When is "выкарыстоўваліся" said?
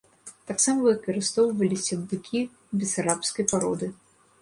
0.87-1.99